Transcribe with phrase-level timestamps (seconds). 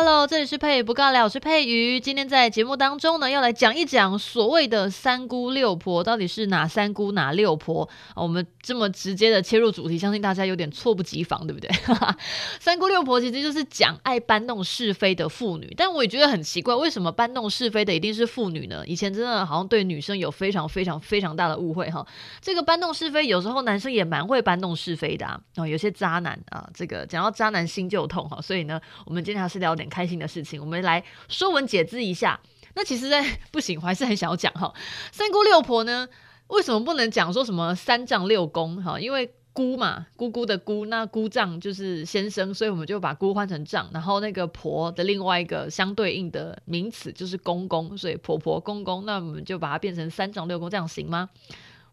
[0.00, 1.98] Hello，这里是佩不尬聊，我是佩瑜。
[1.98, 7.88] 今天在节目当中呢，要来讲一讲所谓的三姑六婆到底是哪三姑哪六婆。
[8.14, 11.68] 我们这么直接的切入主题，相信大家有点猝不及防，对不对？
[12.60, 18.86] 三姑六婆其实就是讲爱搬弄是非的妇女，但我也觉得很奇怪，为什么搬弄是非的一定是妇女呢？
[18.86, 22.06] 以前真的好像对女生有非常非常非常大的误会哈。
[22.40, 25.40] 这个搬弄是非，有时候男生也蛮会搬弄是非的啊。
[25.56, 28.40] 哦，有些渣男啊，这个讲到渣男心就痛哈。
[28.40, 32.38] 所以呢，我们今天还是聊点开心的事情，我们来说文解字一下。
[32.74, 34.72] 那其实，在不行，我还是很想要讲哈。
[35.10, 36.08] 三姑六婆呢，
[36.46, 39.00] 为什么不能讲说什么三丈六公哈？
[39.00, 51.28] 因为姑嘛，姑姑的姑，那姑丈就是先生，所以我们就把姑换成丈，然后那个婆的另外一个相对应的名词就是公公，所以婆婆公公，那我们就把它变成三丈六公，这样行吗？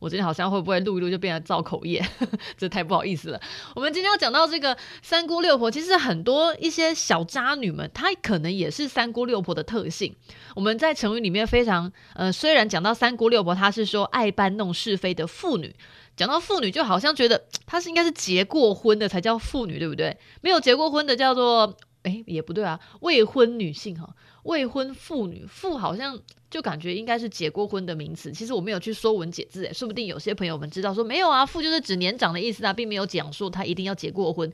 [0.05, 1.99] 我今天好像会不会录一录就变成造口业，
[2.55, 3.41] 这太不好意思了。
[3.73, 10.15] 我们今天要讲到这个三姑六婆，其实很多一些小渣女们，她可能也是三姑六婆的特性。
[10.55, 15.75] 我们在成语里面非常呃，虽然讲到三姑六婆，她是说爱搬弄是非的妇女。
[16.15, 20.15] 讲到妇女，就好像觉得她是应该是结过婚的才叫妇女，对不对？
[20.41, 26.19] 没有结过婚的叫做诶，也不对啊，未婚女性哈，未婚妇女，妇好像。
[26.55, 34.49] 就感觉应该是结过婚的名词，其实我没有去说文解字，诶，说不定有些朋友们知道说没有啊，父就是指年长的意思啊，并没有讲说他一定要结过婚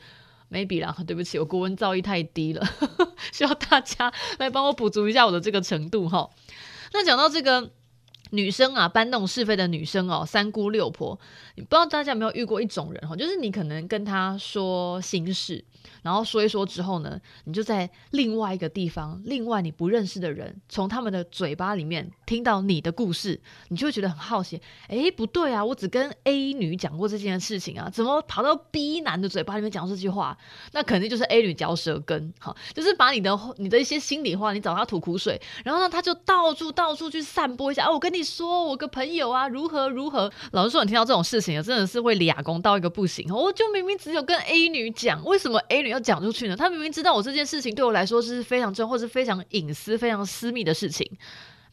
[0.52, 2.68] ，maybe 啦，对不起，我国文造诣太低了，
[3.32, 6.28] 需要大家来帮我补足一下我的这个程度哈。
[6.92, 7.70] 那讲到这个
[8.32, 11.18] 女生啊，搬弄是非的女生哦，三姑六婆，
[11.56, 15.64] 你不知道大家有没有遇过一种人哈，就是你可能跟她说心事。
[16.04, 23.40] 然后说一说之后呢，你就在另外一个地方，另外你不认识的人，从他们的嘴巴里面听到你的故事，
[23.70, 24.62] 你就会觉得很好奇。
[24.90, 30.38] 诶，不对啊，我只跟 A 女讲过这件事情啊，怎么跑到 B 男的嘴巴里面讲这句话？
[30.72, 37.88] 那肯定就是 A 女嚼舌根，好，就是把你的你的一些心里话，你找他吐苦水，然后呢，他就到处到处去散播一下。
[37.88, 40.32] 哦，我跟你说，我个朋友啊，如何如何。
[40.52, 43.34] 老实说，你听到这种事情，真的是会俩公到一个不行。
[43.34, 45.90] 我就明明只有跟 A 女讲，为什么 A 女？
[45.90, 46.56] 要讲出去呢？
[46.56, 51.10] 她明明知道我这件事情对我来说是非常重要，或是非常隐私、非常私密的事情。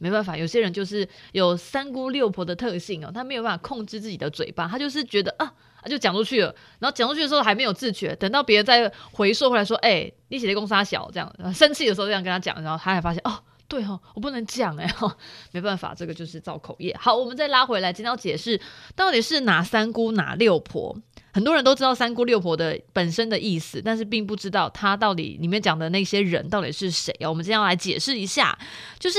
[0.01, 5.53] 没办法，有些人就是有三姑六婆的特性哦，他没有办法控制自己的嘴巴，他就是觉得啊，
[5.89, 6.55] 就讲出去了。
[6.79, 13.37] 然后讲出去的时候还没有自觉，等到别人再回溯回来说：“哎、你写的公杀小这样。”生气的时候这样跟他讲，然后他还发现哦，
[13.69, 15.15] 对哦，我不能讲哎哈，
[15.51, 16.93] 没办法，这个就是造口业。
[16.99, 18.59] 好，我们再拉回来，今天要解释
[18.95, 20.97] 到底是哪三姑哪六婆。
[21.31, 27.29] 很多人都知道三姑六婆的本身的意思，但是并不知道他到底里面讲的那些人到底是谁啊？
[27.29, 28.57] 我们今天要来解释一下，
[28.99, 29.17] 就是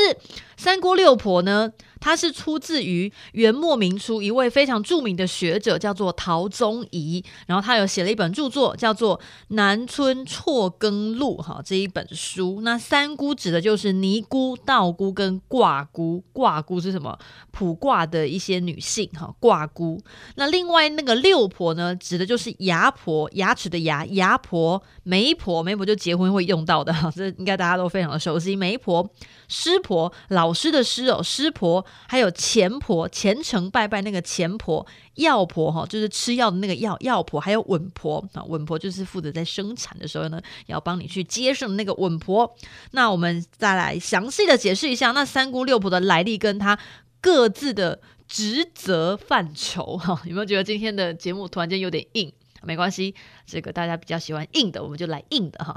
[0.56, 1.72] 三姑六婆呢。
[2.02, 7.22] 它是出自于元末明初一位非常著名的学者，叫做陶宗仪。
[7.46, 9.18] 然后他有写了一本著作，叫做
[9.48, 12.62] 《南村辍耕录》哈，这一本书。
[12.62, 16.24] 那三姑指的就是尼姑、道姑跟卦姑。
[16.32, 17.18] 卦姑是什么？
[17.52, 20.00] 卜卦的一些女性哈，卦姑。
[20.36, 28.56] 那另外那个六婆呢，指的就是牙婆，牙齿的牙，牙婆、媒婆，媒婆就结婚会用到的， 这应该大家都非常的熟悉。
[28.56, 29.08] 媒婆、
[29.46, 31.84] 师婆，老师的师哦，师婆。
[32.08, 34.84] 还有钱婆，虔诚拜拜那个钱婆，
[35.16, 42.52] 药婆哈，就是吃药的那个药药婆，还有稳婆啊，稳婆就是负责在生产的时候呢，要帮你去接生那个稳婆。
[42.92, 46.78] 那我们再来详细的解释一下，那三姑六婆的来历跟他
[47.20, 48.00] 各自的
[48.30, 52.32] 职责范畴 哈，有没有觉得今天的节目突然间有点硬？
[52.62, 53.14] 没关系，
[53.44, 55.74] 这个大家比较喜欢硬的，我们就来硬的哈。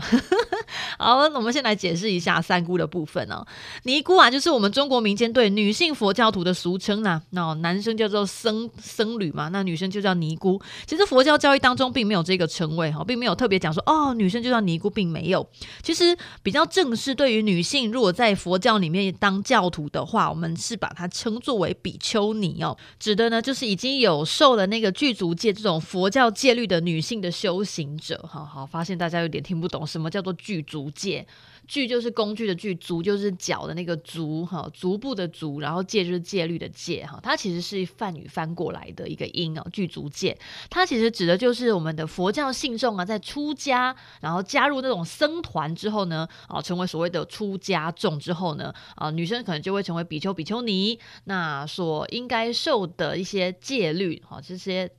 [0.97, 3.45] 好，那我们先来解释一下三姑的部分哦。
[3.83, 7.21] 尼姑啊，就是我们中国民间对女性佛教徒的俗称呐。
[7.31, 10.61] 那男生叫做僧僧侣嘛，那女生就叫尼姑。
[10.85, 15.47] 其实佛教教义当中并没有这个称谓哈，并没有特别讲说哦，女生就叫尼姑，并没有。
[15.81, 28.19] 其实比较正式，对于女性如果在佛教里面当教徒的话，我们是把它称作为比丘尼哦，指的呢就是已经有受了那个具足戒这种佛教戒律的女性的修行者。
[28.27, 30.89] 好好，发现大家有点听不懂什么叫做具足。
[30.93, 31.25] 戒，
[31.67, 40.37] 具就是工具的具，足就是脚的那个足，哈，足部的足，然后戒就是戒律的戒，哈，它其实是梵语翻过来的一个音哦，具足戒，
[40.69, 54.91] 它其实指的就是我们的佛教信众啊，在出家，然后加入那种僧团之后呢，啊，成为所谓的出家众之后呢，啊，女生可能就会成为比丘、比丘尼，那所应该受的一些戒律，哈，这些。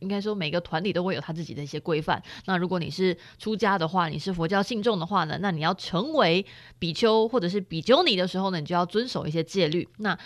[0.00, 2.22] 应该说每个团体都会有他自己的一些规范。
[2.46, 6.44] 那如果你是出家的话，你是佛教信众的话呢，那你要成为
[6.78, 9.88] 比丘或者是比丘尼的时候呢，你就要遵守一些戒律。
[9.98, 10.18] 那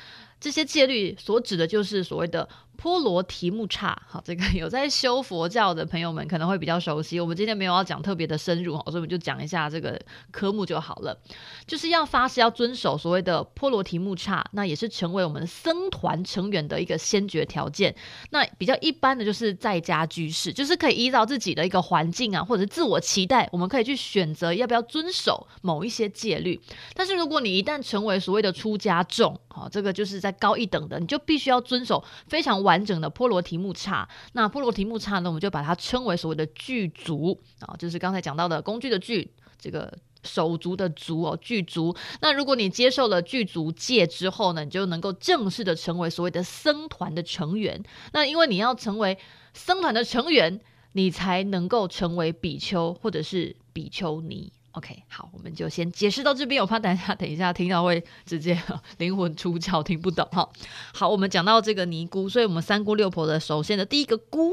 [0.45, 2.47] 这些戒律所指的就是所谓的
[2.77, 3.97] 波罗提木叉。
[4.07, 7.19] 好，这个有在修佛教的朋友们可能会比较熟悉。
[7.19, 9.99] 我们今天没有要讲特别的深入，所以我们就讲一下这个
[10.31, 11.19] 科目就好了。
[11.67, 17.95] 就是要发誓要遵守所谓的波罗提木叉，那也是成为我们僧团成员的一个先决条件。
[18.29, 26.61] 那比较一般的就是在家居士，就是可以依照自己的一个环境啊，或者是自我期待，我们可以去选择要不要遵守某一些戒律。
[26.93, 34.09] 但是如果你一旦成为所谓的出家众，好，这个就是在高一等的，你就必须要遵守非常完整的波罗提木叉。
[34.33, 39.93] 那波罗提木叉呢，我们就把它称为所谓的具足啊，就是刚才讲到的工具的具，这个
[40.23, 41.95] 手足的足哦，具足。
[42.21, 47.83] 那如果你接受了具足戒之后呢，你就能够正式的成为所谓的僧团的成员。
[48.13, 49.19] 那因为你要成为
[49.53, 50.61] 僧团的成员，
[50.93, 54.53] 你才能够成为比丘或者是比丘尼。
[54.75, 56.61] OK，好，我们就先解释到这边。
[56.61, 58.61] 我怕等一下，等一下听到会直接
[58.99, 60.49] 灵魂出窍，听不懂哈。
[60.93, 64.53] 好，我们讲到这个尼姑，所以我们三姑六婆的首先的第一个姑，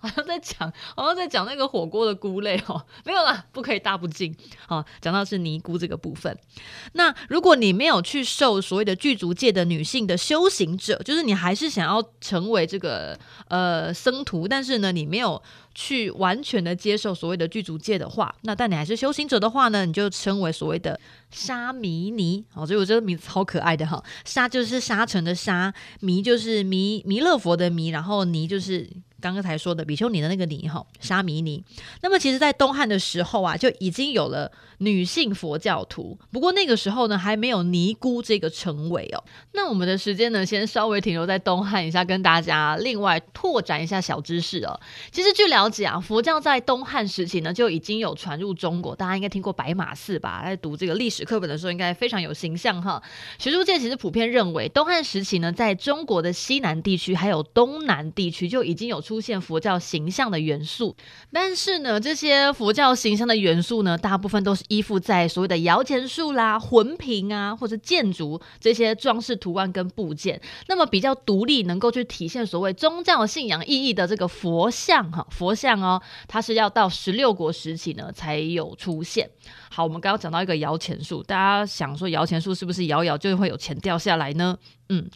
[0.00, 4.34] 好像在讲，好像在讲那个火锅的菇类哦，没有啦，不可以大不敬。
[4.66, 6.34] 好，讲到是尼姑这个部分。
[6.94, 15.42] 那如果你没有去受所谓的具足戒的女性的修行者，就是你还是想要成为这个呃僧徒，但是呢，你没有。
[15.74, 20.98] 去完全的接受所谓的剧组界的话，那但你还是修行者的话呢，你就称为所谓的
[21.30, 22.44] 沙弥尼。
[22.54, 28.88] 哦，所以我这个名字好可爱的哈，沙就是沙尘的沙，弥就是弥弥勒佛的弥，然后尼就是。
[29.22, 31.62] 刚刚才说的比丘尼的那个尼哈沙弥尼，
[32.02, 39.22] 那么其实，在东汉的时候啊，就已经有了女性佛教徒，不过那个时候呢，还没有尼姑这个称谓哦。
[39.52, 44.78] 那我们的时间呢，先稍微停留在东汉一下，跟大家另外拓展一下小知识哦。
[45.12, 50.42] 其实据了解啊，佛教在东汉时期呢，就已经有传入中国，大家应该听过白马寺吧？
[50.44, 53.00] 在读这个历史课本的时候，应该非常有形象哈。
[53.38, 60.96] 学术界其实普遍认为，东汉时期呢，在中国的西南地区还有东南地区就已经有出出现佛教形象的元素，
[61.30, 70.40] 但是呢，这些佛教形象的元素呢，大部分都是依附在所谓的摇钱树啦、魂瓶啊，或者建筑这些装饰图案跟部件。
[70.66, 79.28] 那么比较独立，能够去体现所谓宗教信仰意义的这个佛像哈，佛像哦，它是要到十六国时期呢才有出现。
[79.68, 84.56] 好，我们刚刚讲到一个摇钱树，大家想说摇钱树是不是摇摇就会有钱掉下来呢？
[84.88, 85.10] 嗯。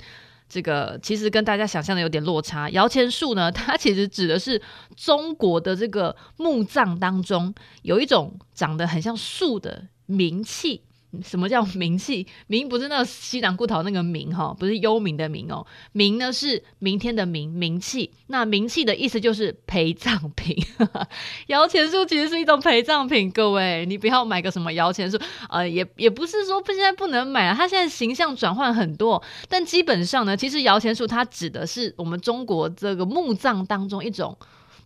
[0.48, 2.68] 这个其实跟大家想象的有点落差。
[2.70, 4.60] 摇钱树呢， 它其实指的是
[4.96, 10.82] 中国的这个墓葬当中有一种长得很像树的名器。
[11.22, 12.26] 什么叫冥器？
[12.48, 15.66] 冥不是那个西南固陶那个冥哈，不是幽冥的冥哦。
[15.94, 18.10] 冥呢是明天的冥，冥器。
[18.28, 20.56] 那冥器的意思就是陪葬品。
[21.48, 25.18] 摇钱树其实是一种陪葬品，各位，你不要买个什么摇钱树，
[25.48, 27.54] 呃，也也不是说不现在不能买啊。
[27.54, 34.36] 它现在形象转换很多，但基本上呢，其实摇钱树它指的是我们中国这个墓葬当中一种。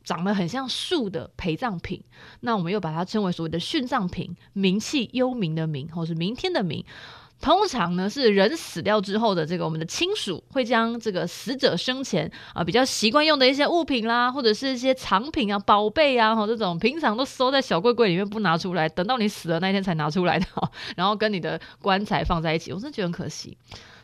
[0.03, 2.03] 长得很像树的陪葬品，
[2.41, 6.85] 那我们又把它称为所谓的殉葬品，名器，幽冥的冥，或是明天的冥。
[7.41, 20.47] 通常呢，是人死掉之后的这个我们的亲属会将这个死者生前啊、比较习惯用的一些物品啦，或者是一些藏品啊、宝贝啊，哈，这种平常都收在小柜柜里面不拿出来，等到你死了那一天才拿出来的，
[20.97, 23.57] 然后跟你的棺材放在一起，我真的觉得很可惜。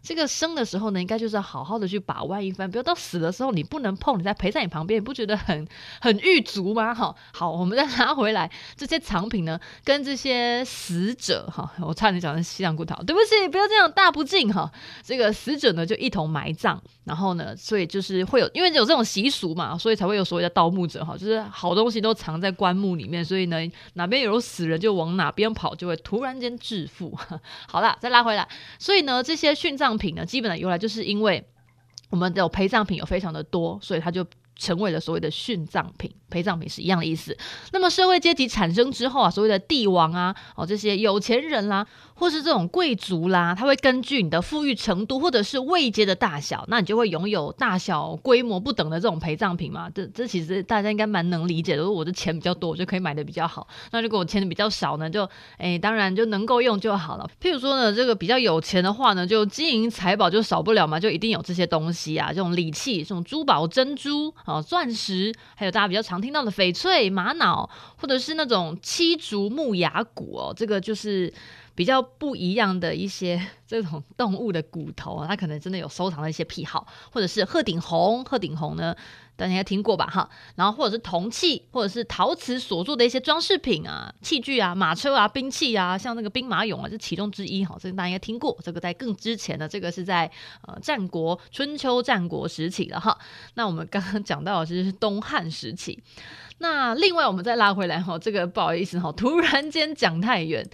[0.06, 5.66] 这个生的时候呢，应该就是要好好的去把玩一番，不要到死的时候你不能碰，你再陪在你旁边，你不觉得很
[6.00, 6.94] 很狱卒吗？
[6.94, 14.70] 哈，好，我们再拿回来这些藏品呢，跟这些死者哈，我差点讲成西洋骨头，对不起，不要这样大不敬哈。
[15.02, 23.58] 这个死者呢就一同埋葬，然后呢，所以就是会有，因为有这种习俗嘛，所以才会有所谓的盗墓者哈，就是好东西都藏在棺木里面，所以呢，
[23.94, 27.12] 哪边有死人就往哪边跑，就会突然间致富。
[27.66, 28.46] 好了，再拉回来，
[28.78, 29.95] 所以呢，这些殉葬。
[29.96, 31.44] 品呢，基本的由来就是因为
[32.10, 34.24] 我们的陪葬品有非常的多，所以它就
[34.54, 36.10] 成为了所谓的殉葬品。
[36.30, 37.36] 陪葬品是一样的意思。
[37.72, 49.88] 那么社会阶级产生之后啊，所谓的帝王啊，哦这些有钱人啦，或是这种贵族啦，他会根据你的富裕程度或者是位阶的大小，那你就会拥有大小规模不等的这种陪葬品嘛。
[49.90, 51.82] 这这其实大家应该蛮能理解的。
[51.82, 53.68] 如果我的钱比较多，我就可以买的比较好。
[53.92, 57.30] 那如果我钱比较少呢，就诶当然就能够用就好了。
[57.40, 66.16] 譬如说呢，这个比较有钱的话呢，就金银财宝就少不了嘛，就一定有这些东西啊，这种礼器、这种珠宝、珍珠啊、钻石，还有大家比较常。
[66.16, 67.68] 常听到的翡翠、玛瑙，
[67.98, 71.30] 或者是那种漆竹木牙骨哦，这个就是
[71.76, 78.94] 比较不一样的一些 这种动物的骨头啊，他可能真的有收藏的一些癖好，或者是鹤顶红，鹤顶红呢，
[79.36, 88.56] 大家应该听过吧哈，然后或者是铜器，或者是陶瓷所做的一些装饰品啊、器具啊、马车啊、兵器啊，像那个兵马俑啊，是其中之一哈，这个大家应该听过。
[88.62, 90.30] 这个在更之前的，这个是在
[90.62, 93.18] 呃战国春秋战国时期了哈。
[93.54, 96.02] 那我们刚刚讲到的是东汉时期。
[96.58, 100.64] 那另外我们再拉回来哈，这个不好意思哈，突然间讲太远。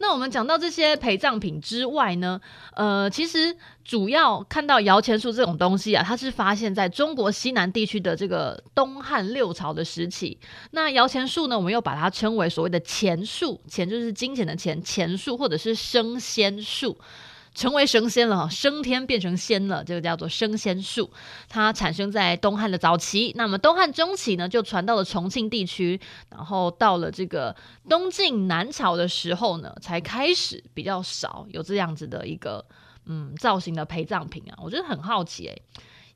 [0.00, 2.40] 那我们讲到这些陪葬品之外呢，
[2.74, 3.54] 呃，其实
[3.84, 10.38] 主要看到摇钱树这种东西啊，它是发现在中国西南地区的这个东汉六朝的时期。
[10.70, 16.96] 那摇钱树呢，我们又把它称为所谓的钱树，钱就是金钱的钱，钱树或者是生仙树。
[17.60, 21.10] 成为神仙了，升天变成仙了，这个叫做升仙术。
[21.46, 26.00] 它产生在东汉的早期，那么东汉中期呢，就传到了重庆地区，
[26.30, 27.54] 然后到了这个
[27.86, 32.64] 东晋南朝的时候呢，才开始比较少有这样子的一个
[33.04, 34.56] 嗯造型的陪葬品啊。
[34.62, 35.62] 我觉得很好奇诶、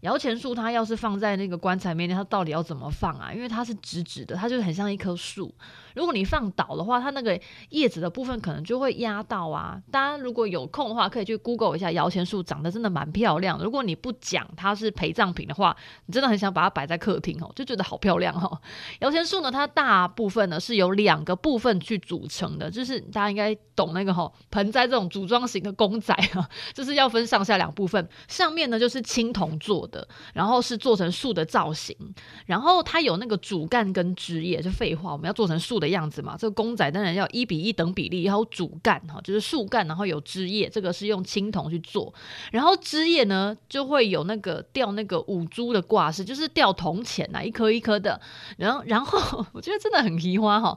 [0.04, 3.32] 摇钱树它要是放在那个棺材面前，它到底要怎么放啊？
[3.32, 5.52] 因为它是直直的，它就很像一棵树。
[5.94, 9.80] 如果你放倒的话，它那个叶子的部分可能就会压到啊。
[9.90, 13.64] 大家如果有空的话，可以去 Google 一下摇钱树，长得真的蛮漂亮的。
[13.64, 18.60] 如果你不讲它是陪葬品的话，你真的很想把它摆在客厅哦，就觉得好漂亮哦。
[18.98, 28.06] 摇钱树呢，它大部分呢是由两个部分去组成的，就是大家应该懂那个哈盆栽这种组装型的公仔啊，就是要分上下两部分。
[28.28, 29.93] 上面呢就是青铜做的，
[30.34, 31.96] 然后是做成树的造型，
[32.44, 34.60] 然后它有那个主干跟枝叶。
[34.60, 35.84] 就废话，我们要做成树的。
[35.94, 42.12] 样子嘛，这个公仔当然要一比一等比例，然后主干哈，就是树干，然后有枝叶，这个是用青铜去做，
[42.50, 48.18] 然后枝叶呢就会有那个吊那个五铢的挂饰，就是吊铜钱呐，一颗一颗的，
[48.56, 50.76] 然后然后 我觉得真的很奇花哈，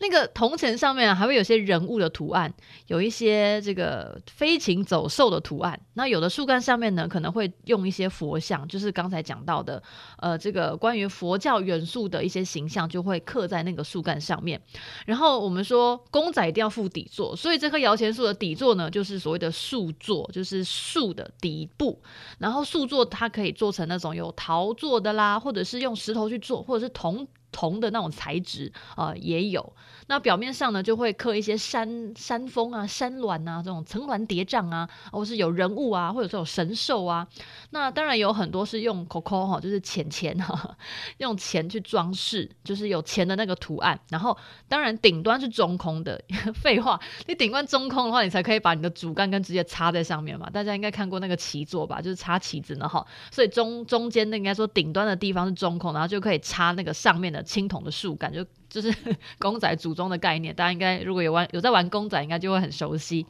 [0.00, 2.52] 那个铜钱上面还会有些人物的图案，
[2.88, 9.82] 有一些这个飞禽走兽的图案，那有的树干上面呢可能会用一些佛像，就是刚才讲到的，
[10.16, 14.60] 呃，这个关于佛教元素的一些形象就会刻在那个树干上面。
[15.06, 22.00] 然后我们说公仔一定要附底座，所以这棵摇钱树的底座呢，就是所谓的树座，就是树的底部。
[22.38, 27.28] 然后树座它可以做成那种有陶做的啦，或者是用石头去做，或者是铜。
[27.50, 29.72] 铜的那种材质啊、也有，
[30.08, 37.26] 那表面上呢就会刻一些山山峰啊、山峦啊这种层峦叠嶂啊，或是有人物啊，或者是有神兽啊。
[37.70, 40.76] 那当然有很多是用 coco 哈，就是钱钱哈，
[41.18, 43.98] 用钱去装饰，就是有钱的那个图案。
[44.10, 44.36] 然后
[44.68, 46.22] 当然顶端是中空的，
[46.54, 50.48] 废话，你顶端中空的话，你才可以把你的主干跟直接插在上面嘛。
[50.50, 53.06] 大家应该看过那个旗座吧，就是插旗子呢哈。
[53.30, 57.42] 所以中中间那应该说顶端的地方是中空，然后就可以插那个上面的。
[57.48, 58.94] 青铜的树干就就是
[59.38, 63.26] 公仔组装的概念，大家应该如果有玩有在玩公仔，应该就会很熟悉。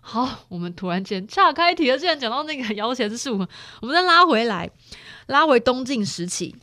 [0.00, 3.46] 好，我们突然间岔开题了，既然讲到那个 摇钱树，
[3.80, 4.70] 我们再拉回来，
[5.26, 6.56] 拉回东晋时期。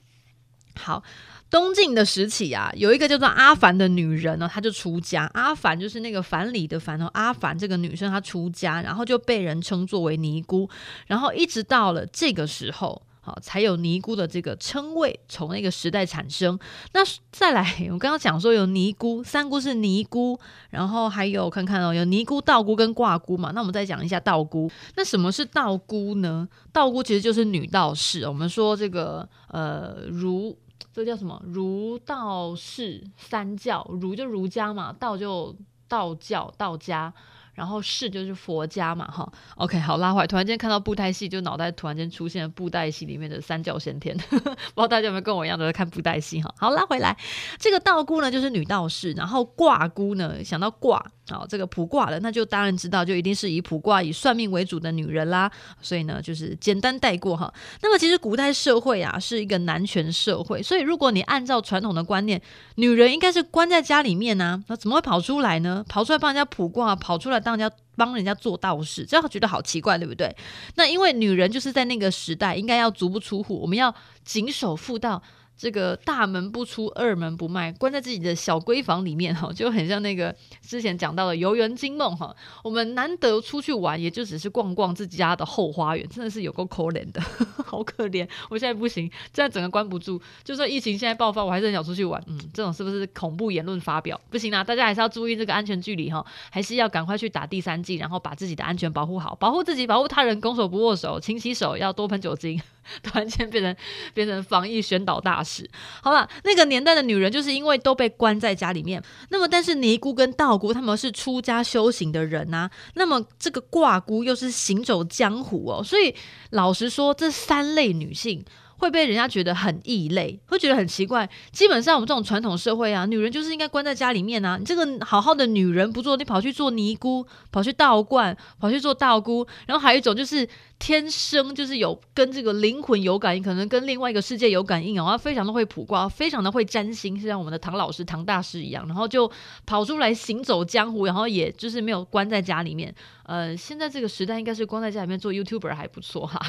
[0.77, 1.03] 好，
[1.51, 5.29] 东晋的时期啊，有一个叫做阿凡的女人呢，她就出家。
[5.33, 10.67] 阿凡就是那个凡里的凡哦，阿凡这个女生她出家，然后就被人称作为尼姑，
[11.07, 13.04] 然后一直到了这个时候。
[13.25, 16.59] 好，才有尼姑的这个称谓，从那个时代产生。
[16.93, 16.99] 那
[17.31, 20.39] 再来，我刚刚讲说有尼姑，三姑是尼姑，
[20.69, 23.49] 然后还有看看哦，有尼姑、道姑跟卦姑嘛。
[23.49, 24.69] 那我们再讲一下道姑。
[24.95, 26.47] 那什么是道姑呢？
[26.71, 28.27] 道姑其实就是女道士。
[28.27, 30.55] 我们说这个呃儒，
[30.93, 31.41] 这叫什么？
[31.47, 35.55] 儒道士三教，儒就儒家嘛，道就
[35.87, 37.11] 道教道家。
[37.55, 40.27] 然后是就是佛家嘛，哈，OK，好拉回来。
[40.27, 46.53] 突然间看到布袋戏，就脑袋突然间出现了布袋戏里面的三教先天， 不知道大家有没有跟我一样都在看布袋戏哈？
[46.57, 47.15] 好，拉回来，
[47.57, 55.49] 这个道姑呢就是女道士，然后卦姑呢想到卦，好，这个卜卦的，那就当然知道，就一定是以卜卦以算命为主的女人啦。
[55.81, 57.53] 所以呢，就是简单带过哈。
[57.81, 62.41] 那么其实古代社会啊是一个男权社会，所以如果你按照传统的观念，
[62.75, 65.85] 女人应该是关在家里面啊，那怎么会跑出来呢？
[65.87, 67.44] 跑出来帮人家卜卦，跑出来。
[67.45, 70.35] 当人家帮人家做道士，这样觉得好奇怪，对不对？
[70.73, 75.21] 那因为女人就是在那个时代应该要足不出户，我们要谨守妇道。
[75.57, 82.35] 这个大门不出，二门不迈，关在自己的小闺房里面哈，就很像那个之前讲到的游园惊梦哈。
[82.63, 87.21] 我们难得出去玩，也就只是逛逛自己家的后花园，真的是有够可怜的，
[87.65, 88.27] 好可怜。
[88.49, 90.21] 我现在不行，这样整个关不住。
[90.43, 92.21] 就算疫情现在爆发，我还是很想出去玩。
[92.27, 94.19] 嗯，这种是不是恐怖言论发表？
[94.29, 102.61] 不行啦，大家还是要注意这个安全距离哈，还是要赶快去打第三剂，然后把自己的安全保护好，保护自己，保护他人，拱手不握手，勤洗手，要多喷酒精。
[103.01, 103.75] 突然间变成
[104.13, 105.69] 变成防疫宣导大史。
[106.01, 116.13] 好吧，那个年代的女人就是因为都被关在家里面，那么但是尼姑跟道姑他们是出家修行的人呐、啊，那么这个卦姑又是行走江湖哦，所以
[116.49, 118.43] 老实说，这三类女性。
[118.77, 121.29] 会被人家觉得很异类，会觉得很奇怪。
[121.51, 124.57] 基本上我们这种传统社会啊，女人就是应该关在家里面啊。
[124.57, 129.45] 你这个好好的女人不做，你跑去做尼姑，跑去道观，跑去做道姑。
[129.65, 135.07] 然后还有一种就是天生就是有跟这个灵魂有感应，可能跟另外一个世界有感应哦。
[135.09, 139.31] 她非常的会卜卦，非常的会占星，是像我们的唐老师、唐大师一样，然后就
[139.65, 142.93] 跑出来行走江湖，然后也就是没有关在家里面。
[143.23, 146.39] 呃，现在这个时代应该是关在家里面做 YouTuber 还不错哈。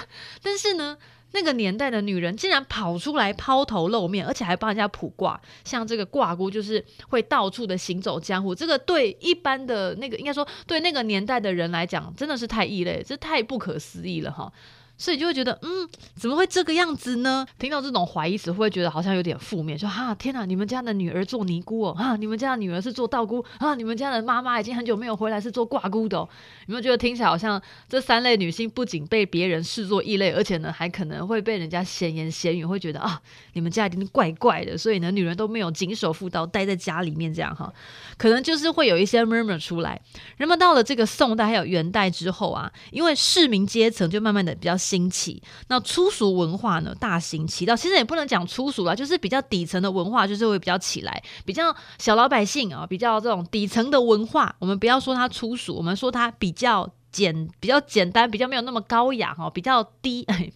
[0.43, 0.97] 但是呢。
[1.33, 8.55] 那个年代的女人竟然跑出来抛头露面，而且还帮人家卜卦，像这个卦姑就是会到处的行走江湖。
[8.55, 14.51] 这个对一般的那个，应该说对那个年代的人来讲，真的是太异类，这太不可思议了哈。
[14.99, 17.47] 所以就会觉得，嗯，怎么会这个样子呢？
[17.59, 19.79] 听到这种怀疑词，会觉得好像有点负面？
[19.79, 26.29] 说哈，天哪，你们家的女儿做尼姑哦，哈，你们家的女儿是做道姑啊，你们家的妈妈已经很久没有回来，是做卦姑的哦。
[26.67, 33.21] 有没有觉得听起来好像这三类女性不仅被别人视作异类，而且呢，还可能会被人家闲言闲语，会觉得啊，
[33.53, 34.79] 你们家一定怪怪的。
[34.79, 37.71] 所以呢，女人都没有谨守妇道，待在家里面这样哈，
[38.17, 40.01] 可能就是会有一些 murmur 出来。
[40.39, 44.75] 那么到了这个宋代还有元代之后啊，因为市民阶层就慢慢的比较。
[44.87, 56.89] 兴起，那粗俗文化呢大行其道，其实也不能讲粗俗啦，就是比较底层的文化，就是会比较起来，比较小老百姓啊，比较这种底层的文化，我们不要说它粗俗，我们说它比较。
[57.11, 60.23] 简比较简单，比较没有那么高雅哈，比较低。
[60.25, 60.51] 哎，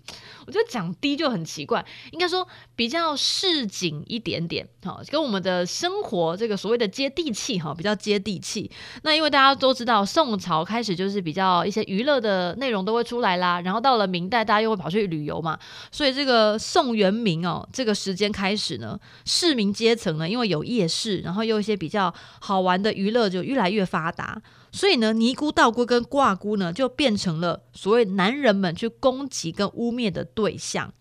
[0.47, 8.71] 我觉得讲低就很奇怪，应该说比较市井一点点哈，跟我们的生活这个所谓的接地气哈，比较接地气。
[9.03, 15.59] 那因为大家都知道，宋朝开始就是比较一些娱乐的内容都会出来啦，然后到了明代，大家又会跑去旅游嘛，
[15.91, 24.41] 所以这个宋元明哦，这个时间开始呢，市民阶层呢，因为有夜市，然后又一些比较好玩的娱乐就越来越发达。
[24.73, 30.93] 所以呢，尼姑、道姑跟卦姑呢，就变成了所谓男人们去攻击跟污蔑的对象，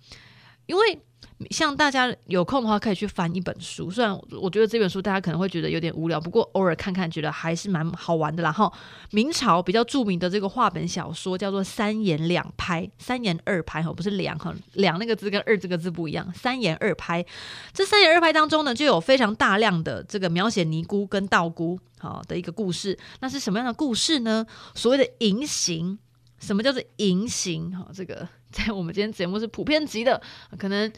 [0.66, 1.00] 因为。
[1.52, 3.90] 像大家有空的话，可以去翻一本书。
[3.90, 8.44] 虽然我觉得这本书大家可能会觉得有点无聊，不过偶尔看看，觉得还是蛮好玩的。
[8.44, 8.72] 然后
[9.12, 16.30] 明朝比较著名的这个话本小说叫做《三言两拍》，三言二拍哈，不是两哈，两那个字跟二这个字不一样。
[16.34, 17.26] 三言二拍，
[17.74, 23.00] 这三言二拍当中呢，就有非常大量的这个描写尼姑跟道姑好的一个故事。
[23.22, 24.46] 那是什么样的故事呢？
[24.76, 25.98] 所谓的淫行，
[26.38, 27.72] 什么叫做淫行？
[27.72, 30.22] 哈，这个 在我们今天节目是普遍级的，
[30.58, 30.92] 可能。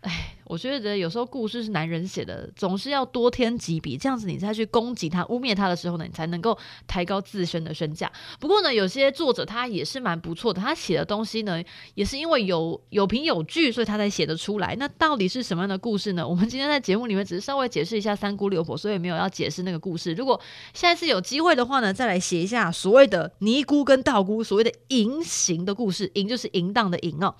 [0.00, 8.10] 哎，我觉得有时候故事是男人写的，总是要多添几笔，这样子你再去攻击他、污蔑他的时候呢，你才能够抬高自身的身价。
[8.38, 11.62] 不过呢，有些作者他也是蛮不错的，他写的东西呢，
[11.94, 14.74] 也是因为有有凭有据，所以他才写得出来。
[14.76, 16.26] 那到底是什么样的故事呢？
[16.26, 20.14] 我们今天在节目里面只是稍微解释一下三姑六婆，所以没有要解释那个故事。
[20.14, 20.40] 如果
[20.72, 27.34] 下一次有机会的话呢，再来写一下所谓的尼姑跟道姑所谓的淫行的故事，淫就是淫荡的淫哦。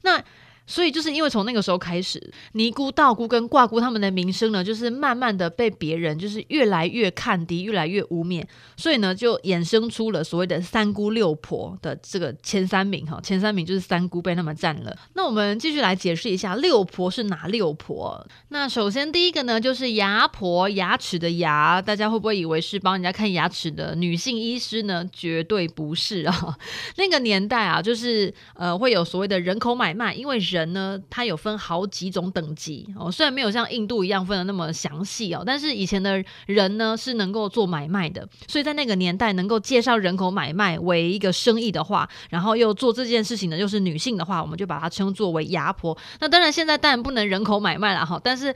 [0.00, 0.24] 那
[0.66, 2.20] 所以就是因为从那个时候开始，
[2.52, 8.44] 尼姑、道姑跟卦姑他们的名声呢，就是慢慢的被别人就是越来越看低，越来越污蔑，
[8.76, 14.96] 所以呢，就衍生出了所谓的三姑六婆的这个前三名哈，前三名就是三姑被他们占了。
[15.14, 18.26] 那我们继续来解释一下六婆是哪六婆？
[18.48, 25.08] 那首先第一个呢，就是牙婆，牙齿的牙，大家会不会以为是帮人家看牙齿的女性医师呢？
[25.12, 26.58] 绝对不是啊，
[26.98, 30.55] 那个年代啊，就是呃会有所谓的人口买卖，因为人。
[30.56, 45.96] 人呢，他有分好几种等级哦，虽然没有像印度一样分的那么详细哦，但是以前的人呢是能够做买卖的，所以在那个年代能够介绍人口买卖为一个生意的话，然后又做这件事情的又是女性的话，我们就把它称作为牙婆。
[46.20, 48.54] 那当然现在当然不能人口买卖了哈，但是。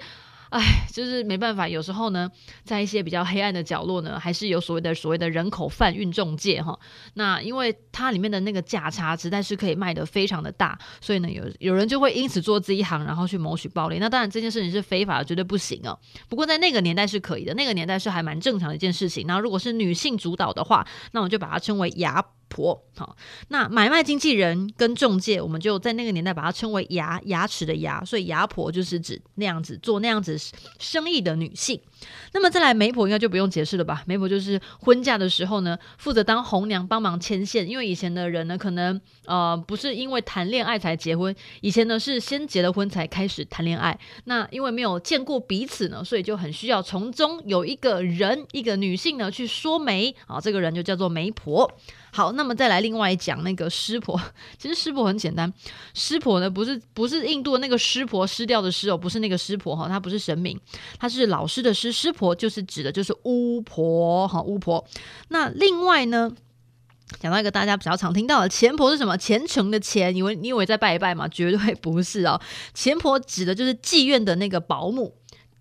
[0.51, 2.31] 哎，就是没办法，有时候呢，
[2.65, 6.79] 在一些比较黑暗的角落呢，还是有所谓的所谓的人口贩运中介哈。
[7.15, 13.99] 那因为它里面的那个价差实在是可以卖得非常的大，所以呢，有有人就会因此做这一行，然后去谋取暴利。
[13.99, 15.97] 那当然这件事情是非法的，绝对不行哦。
[16.29, 19.25] 不过在那个年代是可以的，那个年代是还蛮正常的一件事情。
[19.29, 23.17] 那如果是女性主导的话，那我就把它称为牙婆，好，
[23.49, 30.37] 那买卖经纪人跟中介，我们就在那个年代把它称为牙牙齿的牙，所以牙婆就是指那样子做那样子
[30.79, 31.81] 生意的女性。
[32.33, 34.03] 那么再来媒婆，应该就不用解释了吧？
[34.07, 43.99] 媒婆就是婚嫁的时候呢，负责当红娘帮忙牵线，因为以前的人呢，可能呃不是因为谈恋爱才结婚，以前呢是先结了婚才开始谈恋爱。
[44.25, 51.71] 那因为没有见过彼此呢，所以就很需要从中有一个人，一个女性呢去说媒啊，这个人就叫做媒婆。
[52.13, 52.51] 好，那。
[52.51, 54.21] 么再来另外讲那个湿婆，
[54.59, 55.53] 其实湿婆很简单，
[55.95, 60.59] 湿婆呢不是不是印度那个湿婆失掉的湿哦，不是那个湿婆哈，它不是神明，
[60.99, 64.85] 它是老师的师，湿婆就是指的就是巫婆哈，巫婆。
[65.29, 66.33] 那另外呢，
[67.21, 69.17] 讲到一个大家比较常听到的钱婆是什么？
[69.17, 71.29] 虔诚的虔，以为你以为在拜一拜吗？
[71.29, 72.41] 绝对不是哦，
[72.75, 75.15] 钱婆指的就是妓院的那个保姆。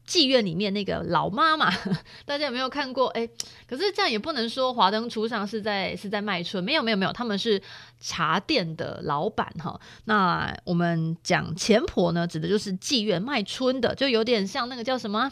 [0.09, 1.69] 妓院里面那个老妈妈，
[2.25, 3.09] 大家有没有看过？
[3.09, 3.29] 哎，
[3.67, 7.61] 可是这样也不能说华灯初上是在是在卖春，没有没有没有，他们是
[7.99, 9.79] 茶店的老板哈。
[10.05, 15.31] 那我们讲钱婆呢，指的就是妓院卖春的，就有点像那个叫什么？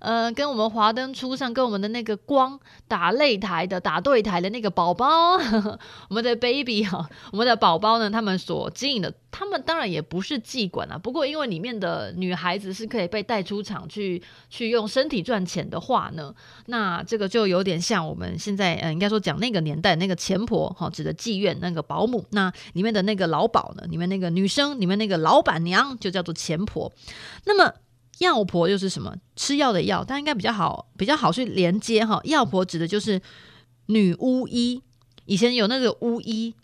[0.00, 2.58] 呃，跟我们华灯初上跟我们的那个光
[2.88, 5.34] 打擂台的打对台的那个宝宝，
[6.08, 9.12] 我们的 baby 哈，我们的宝宝呢，他们所经营的。
[9.36, 16.32] 他们当然也不是妓馆啊，不过因为里面的女孩子是可以被带出场去去用身体赚钱的话呢，
[16.66, 26.92] 那这个就有点像我们现在呃，应该说讲那个年代那个钱婆哈，指的妓院那个保姆，那里面的那个老鸨呢，里面那个女生，里面那个老板娘就叫做钱婆。
[27.44, 27.74] 那么
[28.18, 29.16] 药婆又是什么？
[29.34, 32.20] 吃药的药，但应该比较好比较好去连接哈。
[32.22, 33.20] 药婆指的就是
[33.86, 34.80] 女巫医，
[35.24, 36.54] 以前有那个巫医，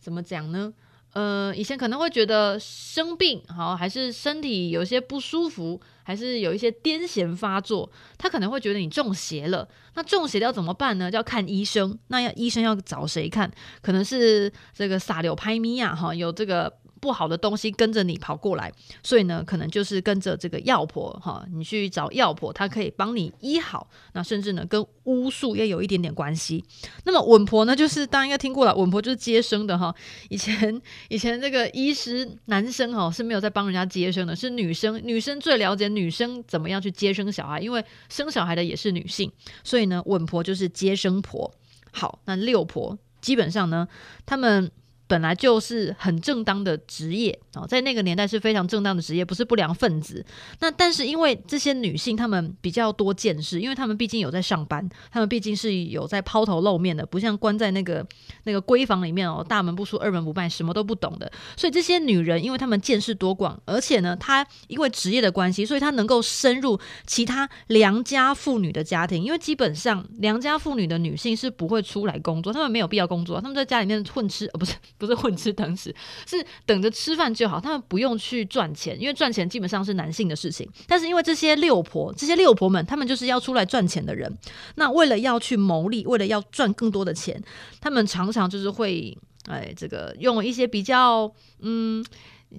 [0.00, 0.74] 怎么讲呢？
[1.12, 9.68] 呃，以前可能会觉得生病，好，还是身体有些不舒服，还是有一些癫痫发作，他可能会觉得你中邪了。
[9.94, 11.10] 那中邪要怎么办呢？
[11.12, 11.98] 要看医生。
[12.08, 13.50] 那要医生要找谁看？
[13.82, 16.72] 可能是这个撒柳拍咪呀，哈，有这个。
[17.00, 23.88] 不好的东西跟着你跑过来，所以呢，可能就是跟着这个药婆哈，你去找药婆，她可以帮你医好。
[24.12, 26.64] 那甚至呢，跟巫术也有一点点关系。
[27.04, 29.94] 那么稳婆呢，就是大家应该听过了，稳婆就是接生的哈。
[30.28, 39.32] 以前以前这个医师男生哈是没有在帮人家接生的，是女生，女生最了解女生怎么样去接生小孩，因为生小孩的也是女性，
[39.62, 41.52] 所以呢，稳婆就是接生婆。
[41.92, 43.86] 好，那六婆基本上呢，
[44.26, 44.70] 他们。
[45.08, 50.24] 本来就是很正当的职业哦，在那个年代是非常正当的职业，不是不良分子。
[50.60, 58.06] 那但是因为这些女性她们比较多见识，因为她们毕竟有在上班，她们毕竟是有在抛头露面的，不像关在那个
[58.44, 61.32] 那个闺房里面哦，大门不出二门不迈，什么都不懂的。
[61.56, 69.24] 所以这些女人，因为她们见识多广，而且呢，她因为职业的关系，所以她能够深入其他良家妇女的家庭。
[69.24, 74.74] 因为基本上良家妇女的女性是不会出来工作，她们没有必要工作，她们在家里面混吃，呃，不是。
[74.98, 75.94] 不是混吃等死，
[76.26, 77.58] 是等着吃饭就好。
[77.60, 80.68] 他们不用去赚钱，因为赚钱基本上是男性的事情。
[80.86, 84.36] 但是因为这些六婆，这些六婆们，他们就是要出来赚钱的人。
[84.74, 87.42] 那为了要去牟利，为了要赚更多的钱，
[87.80, 92.04] 他们常常就是会，哎，这个用一些比较，嗯。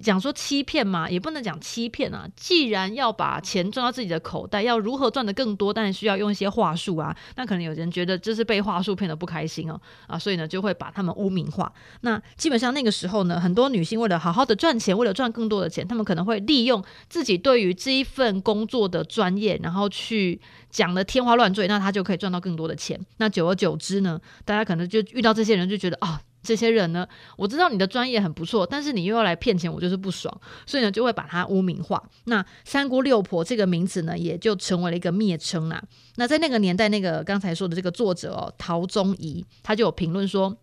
[0.00, 2.28] 讲说欺骗嘛，也不能讲欺骗啊。
[2.36, 7.16] 既然要把钱赚到自己的口袋，要如何赚得更多，当然需要用一些话术啊。
[7.36, 11.72] 那可能有人觉得这是被话术骗得不开心哦，啊，所以呢就会把他们污名化。
[12.02, 22.98] 那基本上那个时候呢，很多女性为了好好的赚钱，为了赚更多的钱，她们可能会利用自己对于这一份工作的专业，然后去讲得天花乱坠，那她就可以赚到更多的钱。
[23.16, 26.20] 那久而久之呢，大家可能就遇到这些人就觉得啊。
[26.42, 32.02] 这些人呢，我知道你的专业很不错，但是你又要来骗钱，我就是不爽，所以呢，就会把它污名化。
[32.24, 35.82] 那三姑六婆这个名词呢，也就成为了一个蔑称啦。
[36.16, 40.56] 那在那个年代，那个刚才说的这个作者哦，陶宗仪，他就有评论说，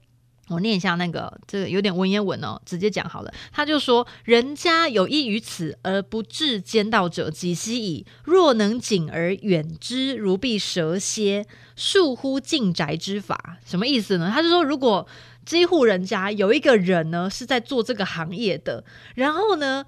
[0.49, 3.33] 我念一下那个，这个有点文言文哦，直接讲好了。
[3.51, 8.05] 他就说：“人家有益于此而不至奸盗者，几希矣。
[8.23, 14.31] 若能谨而远之，如避蛇蝎，恕乎进宅之法。”什么意思呢？
[14.33, 15.05] 他就说，如果
[15.47, 18.83] 这一户人家有一个人呢，是在做这个行业的，
[19.15, 19.85] 然后呢，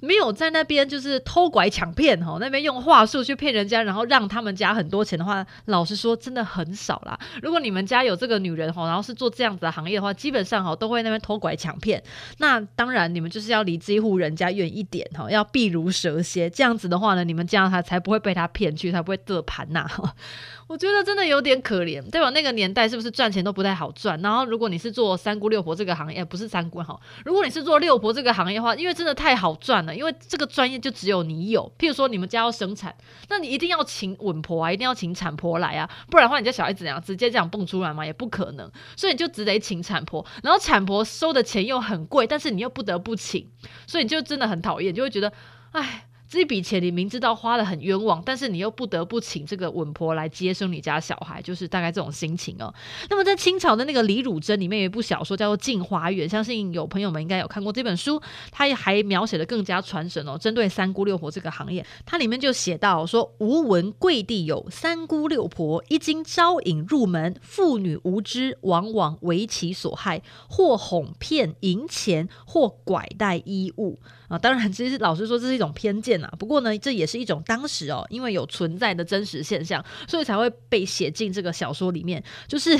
[0.00, 7.18] 没有在那边就是偷拐抢骗哈，那边用话术去骗人家，然后让他们家很多钱的话，老实说真的很少啦。
[7.42, 12.02] 如果你们家有这个女人哈，然后是做这样子的行业的话，基本上哈都会那边偷拐抢骗。
[12.38, 16.48] 那当然你们就是要离这一户人家远一点哈，要避如蛇蝎。
[16.48, 19.86] 这样子的话呢，你们这样他才不会被他骗去，才不会得盘呐。
[20.66, 22.30] 我觉得真的有点可怜，对吧？
[22.30, 24.20] 那个年代是不是赚钱都不太好赚？
[24.22, 29.89] 然后如果你是做三姑六婆这个行业，不是三姑哈，如果你是做六婆这个行业的话，因为真的太好赚了。
[29.96, 32.94] 因为这个专业就只有你有，譬如说你们家要生产，
[33.28, 43.48] 那你一定要请稳婆啊，一定要请产婆来啊，不然的话你家小孩子怎样直接这样蹦出来嘛，也不可能，所以你就只得请产婆，然后产婆收的钱又很贵，但是你又不得不请，
[43.86, 45.32] 所以你就真的很讨厌，就会觉得，
[45.72, 46.06] 哎。
[46.30, 52.72] 这笔钱你明知道花得很冤枉，但是你又不得不请这个稳婆来接生你家小孩，就是大概这种心情哦。
[53.08, 60.38] 那么在清朝的那个李汝珍里面有一部小说叫做《镜花缘》，相信有朋友们应该有看过这本书，它也还描写的更加传神哦。
[60.38, 73.98] 针对三姑六婆这个行业，它里面就写到说：吾闻贵地有三姑六婆，一经招引入门，妇女无知，往往为其所害，或哄骗银钱，或拐带衣物。
[74.30, 76.32] 啊，当然，其实老实说，这是一种偏见啊。
[76.38, 82.78] 不过呢，这也是一种当时哦，因为有存在的真实现象，所以才会被写进这个小说里面，就是。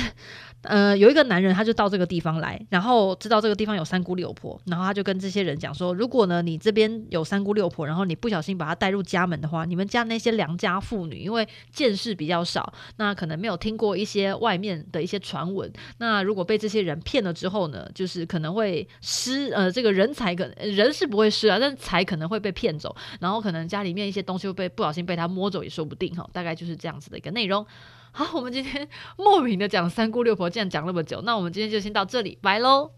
[0.63, 27.65] 呃，有一个男人，他就到这个地方来，然后知道这个地方有三姑六婆，然后他就跟这些人讲说，如果呢你这边有三姑六婆，然后你不小心把他带入家门的话，你们家那些良家妇女，因为见识比较少，那可能没有听过一些外面的一些传闻，那如果被这些人骗了之后呢，就是可能会失，呃，这个人才可能人是不会失啊，但财可能会被骗走，然后可能家里面一些东西会被不小心被他摸走也说不定哈，大概就是这样子的一个内容。
[28.11, 32.91] 好，我们今天莫名的讲三姑六婆，竟然讲那么久，那我们今天就先到这里，拜喽。